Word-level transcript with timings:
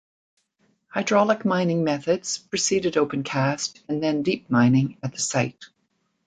Hydraulic 0.87 1.45
mining 1.45 1.83
methods 1.83 2.39
preceded 2.39 2.95
opencast 2.95 3.83
and 3.87 4.01
then 4.01 4.23
deep 4.23 4.49
mining 4.49 4.97
at 5.03 5.11
the 5.11 5.19
site. 5.19 5.65